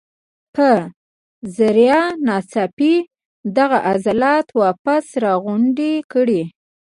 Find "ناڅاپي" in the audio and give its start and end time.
2.25-2.93